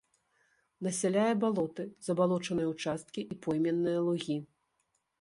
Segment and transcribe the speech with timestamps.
[0.87, 4.43] Насяляе балоты, забалочаныя ўчасткі і пойменныя лугі.